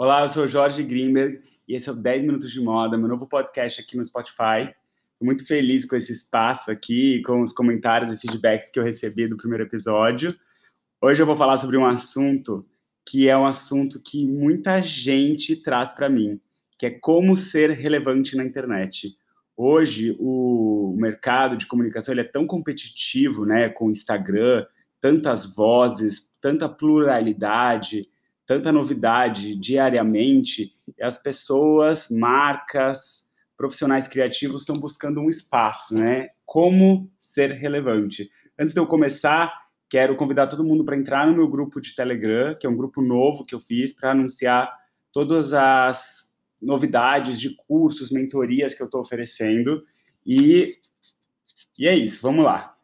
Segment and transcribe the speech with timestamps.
[0.00, 3.26] Olá, eu sou Jorge Grimberg e esse é o 10 Minutos de Moda, meu novo
[3.26, 4.60] podcast aqui no Spotify.
[4.62, 9.26] Estou muito feliz com esse espaço aqui, com os comentários e feedbacks que eu recebi
[9.26, 10.32] do primeiro episódio.
[11.02, 12.64] Hoje eu vou falar sobre um assunto
[13.04, 16.40] que é um assunto que muita gente traz para mim,
[16.78, 19.16] que é como ser relevante na internet.
[19.56, 24.64] Hoje o mercado de comunicação ele é tão competitivo, né, com o Instagram,
[25.00, 28.08] tantas vozes, tanta pluralidade,
[28.48, 36.30] tanta novidade diariamente, as pessoas, marcas, profissionais criativos estão buscando um espaço, né?
[36.46, 38.30] Como ser relevante.
[38.58, 39.52] Antes de eu começar,
[39.86, 43.02] quero convidar todo mundo para entrar no meu grupo de Telegram, que é um grupo
[43.02, 44.74] novo que eu fiz para anunciar
[45.12, 49.84] todas as novidades de cursos, mentorias que eu estou oferecendo.
[50.24, 50.78] E,
[51.78, 52.74] e é isso, vamos lá.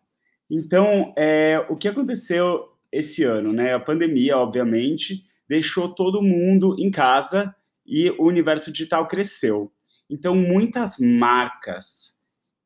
[0.51, 3.73] Então, é, o que aconteceu esse ano, né?
[3.73, 7.55] A pandemia, obviamente, deixou todo mundo em casa
[7.87, 9.73] e o universo digital cresceu.
[10.09, 12.15] Então, muitas marcas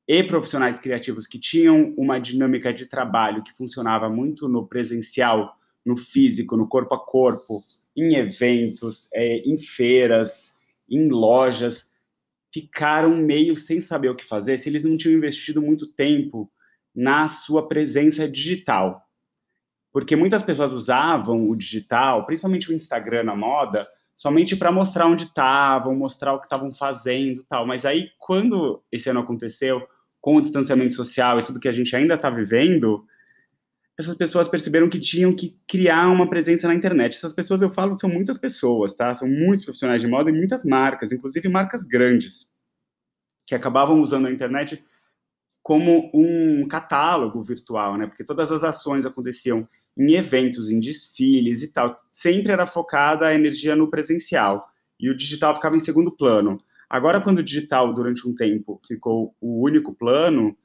[0.07, 5.55] e profissionais criativos que tinham uma dinâmica de trabalho que funcionava muito no presencial,
[5.85, 7.63] no físico, no corpo a corpo,
[7.97, 10.55] em eventos, é, em feiras,
[10.89, 11.91] em lojas,
[12.53, 16.51] ficaram meio sem saber o que fazer se eles não tinham investido muito tempo
[16.95, 19.08] na sua presença digital
[19.93, 25.25] porque muitas pessoas usavam o digital, principalmente o Instagram na moda, somente para mostrar onde
[25.25, 27.67] estavam, mostrar o que estavam fazendo, tal.
[27.67, 29.87] Mas aí, quando esse ano aconteceu,
[30.21, 33.07] com o distanciamento social e tudo que a gente ainda está vivendo,
[33.99, 37.17] essas pessoas perceberam que tinham que criar uma presença na internet.
[37.17, 39.15] Essas pessoas, eu falo, são muitas pessoas, tá?
[39.15, 42.53] São muitos profissionais de moda e muitas marcas, inclusive marcas grandes,
[43.47, 44.85] que acabavam usando a internet
[45.63, 48.07] como um catálogo virtual, né?
[48.07, 51.97] Porque todas as ações aconteciam em eventos, em desfiles e tal.
[52.11, 56.63] Sempre era focada a energia no presencial e o digital ficava em segundo plano.
[56.89, 60.57] Agora, quando o digital, durante um tempo, ficou o único plano,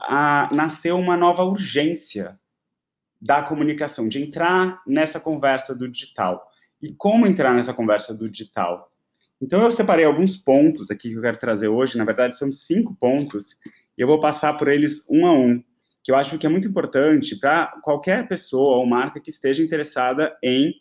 [0.00, 2.38] a, nasceu uma nova urgência
[3.20, 6.48] da comunicação, de entrar nessa conversa do digital.
[6.80, 8.90] E como entrar nessa conversa do digital?
[9.40, 11.96] Então, eu separei alguns pontos aqui que eu quero trazer hoje.
[11.96, 13.56] Na verdade, são cinco pontos,
[13.96, 15.62] e eu vou passar por eles um a um
[16.02, 20.36] que eu acho que é muito importante para qualquer pessoa ou marca que esteja interessada
[20.42, 20.74] em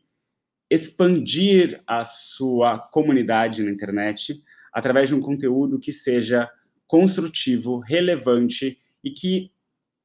[0.70, 6.50] expandir a sua comunidade na internet através de um conteúdo que seja
[6.88, 9.52] construtivo, relevante e que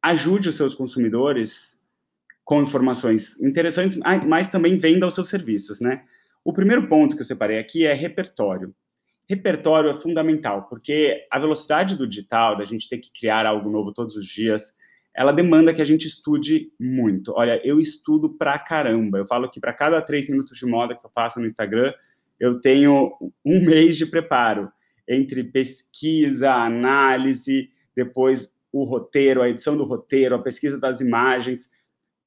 [0.03, 1.81] ajude os seus consumidores
[2.45, 6.05] com informações interessantes, mas também venda os seus serviços, né?
[6.45, 8.73] O primeiro ponto que eu separei aqui é repertório.
[9.29, 13.93] Repertório é fundamental, porque a velocidade do digital, da gente ter que criar algo novo
[13.93, 14.73] todos os dias,
[15.17, 17.33] ela demanda que a gente estude muito.
[17.35, 19.17] Olha, eu estudo pra caramba.
[19.17, 21.95] Eu falo que para cada três minutos de moda que eu faço no Instagram,
[22.39, 23.13] eu tenho
[23.45, 24.71] um mês de preparo
[25.09, 31.71] entre pesquisa, análise, depois o roteiro, a edição do roteiro, a pesquisa das imagens.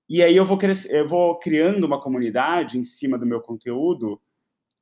[0.09, 0.57] E aí eu vou,
[0.89, 4.19] eu vou criando uma comunidade em cima do meu conteúdo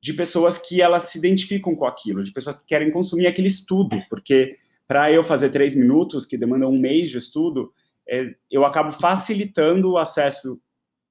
[0.02, 4.02] de pessoas que elas se identificam com aquilo, de pessoas que querem consumir aquele estudo,
[4.10, 4.56] porque
[4.88, 7.74] para eu fazer três minutos, que demanda um mês de estudo,
[8.10, 10.60] é, eu acabo facilitando o acesso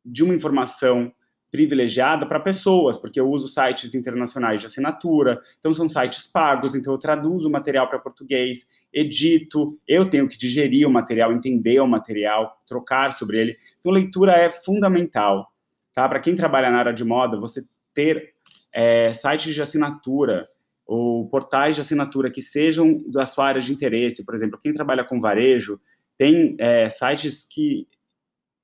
[0.04, 1.12] de uma informação
[1.50, 6.92] privilegiada para pessoas, porque eu uso sites internacionais de assinatura, então são sites pagos, então
[6.92, 11.86] eu traduzo o material para português, edito, eu tenho que digerir o material, entender o
[11.86, 13.56] material, trocar sobre ele.
[13.78, 15.50] Então leitura é fundamental,
[15.94, 16.08] tá?
[16.08, 17.64] Para quem trabalha na área de moda, você
[17.94, 18.34] ter
[18.74, 20.46] é, sites de assinatura
[20.86, 25.04] ou portais de assinatura que sejam da sua área de interesse, por exemplo, quem trabalha
[25.04, 25.80] com varejo,
[26.16, 27.86] tem é, sites que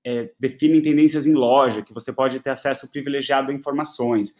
[0.05, 4.35] é, definem tendências em loja, que você pode ter acesso privilegiado a informações.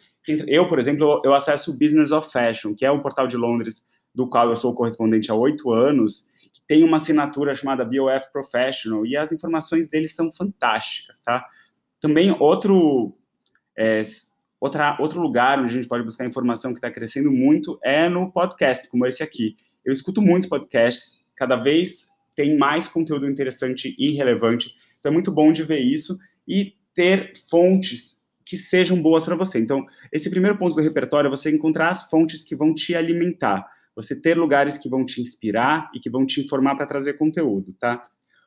[0.47, 3.85] Eu, por exemplo, eu acesso o Business of Fashion, que é um portal de Londres
[4.13, 9.05] do qual eu sou correspondente há oito anos, que tem uma assinatura chamada BOF Professional,
[9.05, 11.47] e as informações deles são fantásticas, tá?
[11.99, 13.17] Também outro,
[13.75, 14.01] é,
[14.59, 18.31] outra, outro lugar onde a gente pode buscar informação que está crescendo muito é no
[18.31, 19.55] podcast, como esse aqui.
[19.83, 24.73] Eu escuto muitos podcasts, cada vez tem mais conteúdo interessante e relevante.
[24.99, 29.57] Então é muito bom de ver isso e ter fontes que sejam boas para você.
[29.57, 33.65] Então, esse primeiro ponto do repertório é você encontrar as fontes que vão te alimentar,
[33.95, 37.73] você ter lugares que vão te inspirar e que vão te informar para trazer conteúdo,
[37.79, 38.01] tá?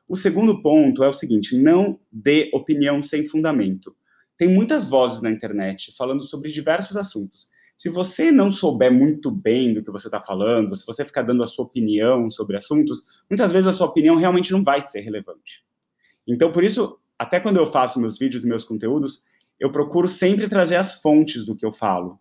[0.07, 3.95] O segundo ponto é o seguinte: não dê opinião sem fundamento.
[4.37, 7.47] Tem muitas vozes na internet falando sobre diversos assuntos.
[7.77, 11.43] Se você não souber muito bem do que você está falando, se você ficar dando
[11.43, 15.63] a sua opinião sobre assuntos, muitas vezes a sua opinião realmente não vai ser relevante.
[16.27, 19.21] Então, por isso, até quando eu faço meus vídeos e meus conteúdos,
[19.59, 22.19] eu procuro sempre trazer as fontes do que eu falo.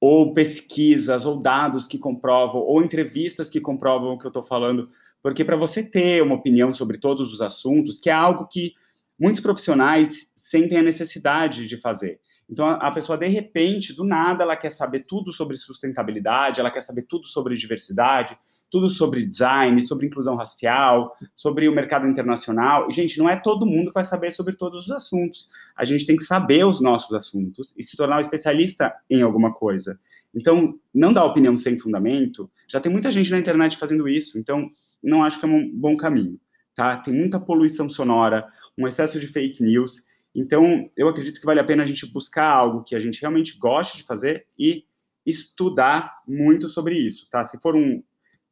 [0.00, 4.84] ou pesquisas, ou dados que comprovam, ou entrevistas que comprovam o que eu estou falando,
[5.22, 8.72] porque para você ter uma opinião sobre todos os assuntos, que é algo que
[9.18, 12.20] muitos profissionais sentem a necessidade de fazer.
[12.50, 16.80] Então, a pessoa, de repente, do nada, ela quer saber tudo sobre sustentabilidade, ela quer
[16.80, 18.38] saber tudo sobre diversidade,
[18.70, 22.88] tudo sobre design, sobre inclusão racial, sobre o mercado internacional.
[22.88, 25.50] E, gente, não é todo mundo que vai saber sobre todos os assuntos.
[25.76, 29.52] A gente tem que saber os nossos assuntos e se tornar um especialista em alguma
[29.52, 30.00] coisa.
[30.34, 32.50] Então, não dar opinião sem fundamento.
[32.66, 34.70] Já tem muita gente na internet fazendo isso, então
[35.02, 36.40] não acho que é um bom caminho.
[36.74, 36.96] Tá?
[36.96, 40.02] Tem muita poluição sonora, um excesso de fake news
[40.40, 43.58] então, eu acredito que vale a pena a gente buscar algo que a gente realmente
[43.58, 44.84] goste de fazer e
[45.26, 47.44] estudar muito sobre isso, tá?
[47.44, 48.02] Se for um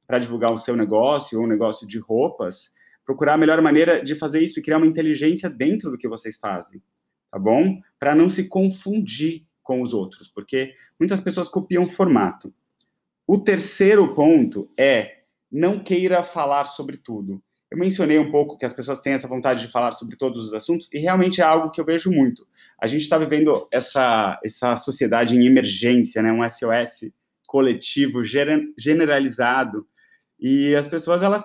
[0.06, 2.70] para divulgar o seu negócio ou um negócio de roupas,
[3.04, 6.36] procurar a melhor maneira de fazer isso e criar uma inteligência dentro do que vocês
[6.38, 6.82] fazem,
[7.30, 7.80] tá bom?
[7.98, 12.52] Para não se confundir com os outros, porque muitas pessoas copiam o formato.
[13.26, 17.42] O terceiro ponto é não queira falar sobre tudo.
[17.70, 20.54] Eu mencionei um pouco que as pessoas têm essa vontade de falar sobre todos os
[20.54, 22.46] assuntos, e realmente é algo que eu vejo muito.
[22.80, 26.32] A gente está vivendo essa, essa sociedade em emergência, né?
[26.32, 27.10] um SOS
[27.46, 28.22] coletivo,
[28.78, 29.86] generalizado,
[30.38, 31.42] e as pessoas elas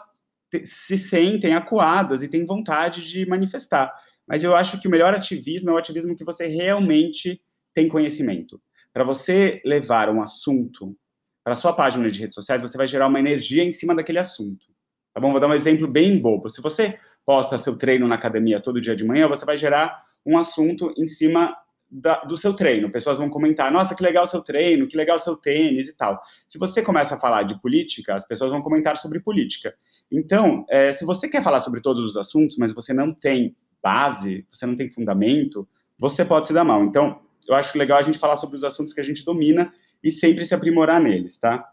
[0.63, 3.91] se sentem acuadas e têm vontade de manifestar.
[4.27, 7.41] Mas eu acho que o melhor ativismo é o ativismo que você realmente
[7.73, 8.61] tem conhecimento.
[8.93, 10.95] Para você levar um assunto
[11.43, 14.70] para sua página de redes sociais, você vai gerar uma energia em cima daquele assunto.
[15.13, 15.31] Tá bom?
[15.31, 16.49] Vou dar um exemplo bem bobo.
[16.49, 20.37] Se você posta seu treino na academia todo dia de manhã, você vai gerar um
[20.37, 21.55] assunto em cima
[21.91, 22.89] da, do seu treino.
[22.89, 26.21] Pessoas vão comentar: nossa, que legal seu treino, que legal seu tênis e tal.
[26.47, 29.75] Se você começa a falar de política, as pessoas vão comentar sobre política.
[30.09, 34.45] Então, é, se você quer falar sobre todos os assuntos, mas você não tem base,
[34.49, 35.67] você não tem fundamento,
[35.99, 36.83] você pode se dar mal.
[36.83, 39.73] Então, eu acho legal a gente falar sobre os assuntos que a gente domina
[40.03, 41.67] e sempre se aprimorar neles, tá?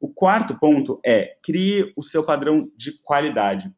[0.00, 3.70] O quarto ponto é crie o seu padrão de qualidade.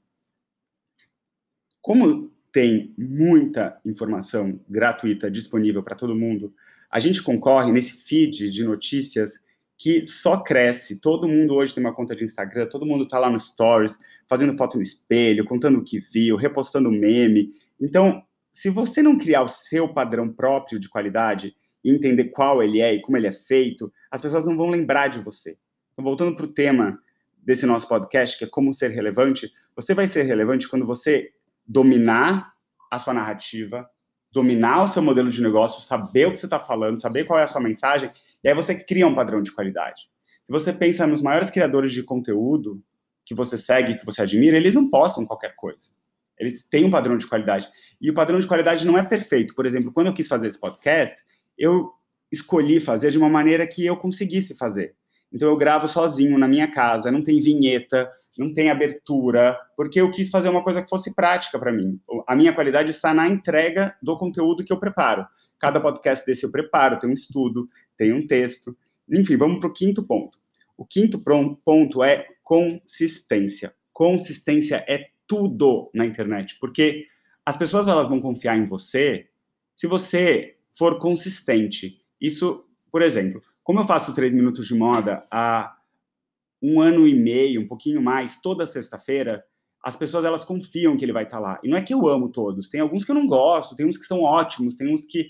[1.81, 6.55] Como tem muita informação gratuita disponível para todo mundo,
[6.89, 9.41] a gente concorre nesse feed de notícias
[9.77, 11.01] que só cresce.
[11.01, 13.99] Todo mundo hoje tem uma conta de Instagram, todo mundo está lá no Stories,
[14.29, 17.49] fazendo foto no espelho, contando o que viu, repostando meme.
[17.81, 18.23] Então,
[18.53, 22.95] se você não criar o seu padrão próprio de qualidade e entender qual ele é
[22.95, 25.59] e como ele é feito, as pessoas não vão lembrar de você.
[25.93, 26.99] Então, voltando para o tema
[27.45, 31.31] desse nosso podcast, que é como ser relevante, você vai ser relevante quando você
[31.67, 32.53] dominar
[32.91, 33.89] a sua narrativa,
[34.33, 37.43] dominar o seu modelo de negócio, saber o que você está falando, saber qual é
[37.43, 38.11] a sua mensagem,
[38.43, 40.11] e aí você cria um padrão de qualidade.
[40.45, 42.83] Se você pensa nos maiores criadores de conteúdo
[43.25, 45.91] que você segue, que você admira, eles não postam qualquer coisa.
[46.39, 47.69] Eles têm um padrão de qualidade.
[48.01, 49.55] E o padrão de qualidade não é perfeito.
[49.55, 51.17] Por exemplo, quando eu quis fazer esse podcast,
[51.57, 51.93] eu
[52.33, 54.97] escolhi fazer de uma maneira que eu conseguisse fazer.
[55.33, 60.11] Então eu gravo sozinho na minha casa, não tem vinheta, não tem abertura, porque eu
[60.11, 61.99] quis fazer uma coisa que fosse prática para mim.
[62.27, 65.27] A minha qualidade está na entrega do conteúdo que eu preparo.
[65.59, 68.77] Cada podcast desse eu preparo, tem um estudo, tem um texto.
[69.11, 70.39] Enfim, vamos para o quinto ponto.
[70.77, 71.23] O quinto
[71.65, 73.75] ponto é consistência.
[73.93, 77.05] Consistência é tudo na internet, porque
[77.45, 79.29] as pessoas elas vão confiar em você
[79.75, 82.01] se você for consistente.
[82.21, 85.77] Isso, por exemplo, como eu faço três minutos de moda há
[86.63, 89.45] um ano e meio, um pouquinho mais, toda sexta-feira,
[89.85, 91.59] as pessoas elas confiam que ele vai estar lá.
[91.63, 93.99] E não é que eu amo todos, tem alguns que eu não gosto, tem uns
[93.99, 95.29] que são ótimos, tem uns que,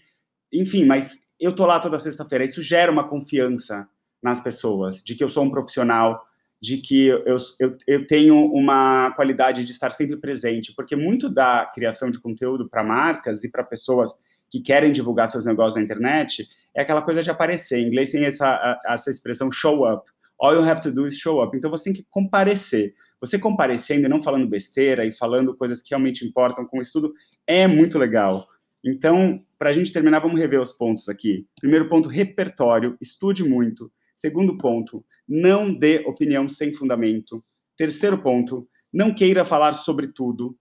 [0.53, 2.45] enfim, mas eu tô lá toda sexta-feira.
[2.45, 3.89] Isso gera uma confiança
[4.23, 6.23] nas pessoas de que eu sou um profissional,
[6.61, 11.67] de que eu, eu, eu tenho uma qualidade de estar sempre presente, porque muito da
[11.67, 14.13] criação de conteúdo para marcas e para pessoas
[14.49, 17.79] que querem divulgar seus negócios na internet é aquela coisa de aparecer.
[17.79, 20.11] Em inglês tem essa, essa expressão show up.
[20.41, 21.57] All you have to do is show up.
[21.57, 22.95] Então você tem que comparecer.
[23.21, 27.13] Você comparecendo e não falando besteira e falando coisas que realmente importam com o estudo
[27.47, 28.47] é muito legal.
[28.85, 31.47] Então, para a gente terminar, vamos rever os pontos aqui.
[31.61, 32.97] Primeiro ponto, repertório.
[33.01, 33.93] Estude muito.
[34.17, 37.45] Segundo ponto, não dê opinião sem fundamento.
[37.77, 40.57] Terceiro ponto, não queira falar sobre tudo.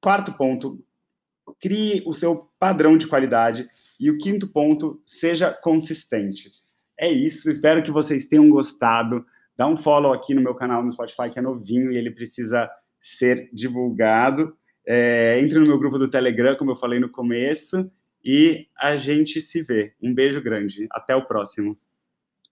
[0.00, 0.84] Quarto ponto,
[1.60, 3.68] crie o seu padrão de qualidade.
[3.98, 6.50] E o quinto ponto, seja consistente.
[6.98, 9.24] É isso, espero que vocês tenham gostado.
[9.56, 12.70] Dá um follow aqui no meu canal no Spotify, que é novinho e ele precisa
[12.98, 14.56] ser divulgado.
[14.86, 17.90] É, entre no meu grupo do Telegram, como eu falei no começo,
[18.24, 19.94] e a gente se vê.
[20.02, 20.86] Um beijo grande.
[20.90, 21.78] Até o próximo.